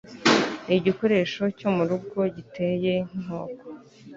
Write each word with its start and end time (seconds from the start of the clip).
ni 0.65 0.73
igikoresho 0.79 1.43
cyo 1.57 1.69
mu 1.75 1.83
rugo 1.89 2.19
giteye 2.35 2.93
nk'inkoko 3.05 3.63